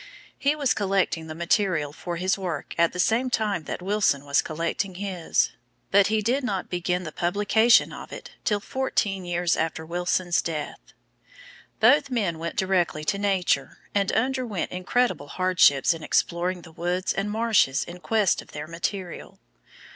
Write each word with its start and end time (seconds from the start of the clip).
He 0.39 0.55
was 0.55 0.73
collecting 0.73 1.27
the 1.27 1.35
material 1.35 1.93
for 1.93 2.15
his 2.15 2.35
work 2.35 2.73
at 2.75 2.91
the 2.91 2.97
same 2.97 3.29
time 3.29 3.65
that 3.65 3.83
Wilson 3.83 4.25
was 4.25 4.41
collecting 4.41 4.95
his, 4.95 5.51
but 5.91 6.07
he 6.07 6.23
did 6.23 6.43
not 6.43 6.71
begin 6.71 7.03
the 7.03 7.11
publication 7.11 7.93
of 7.93 8.11
it 8.11 8.31
till 8.43 8.59
fourteen 8.59 9.25
years 9.25 9.55
after 9.55 9.85
Wilson's 9.85 10.41
death. 10.41 10.79
Both 11.79 12.09
men 12.09 12.39
went 12.39 12.55
directly 12.55 13.03
to 13.05 13.19
Nature 13.19 13.77
and 13.93 14.11
underwent 14.13 14.71
incredible 14.71 15.27
hardships 15.27 15.93
in 15.93 16.01
exploring 16.01 16.63
the 16.63 16.71
woods 16.71 17.13
and 17.13 17.29
marshes 17.29 17.83
in 17.83 17.99
quest 17.99 18.41
of 18.41 18.53
their 18.53 18.65
material. 18.65 19.37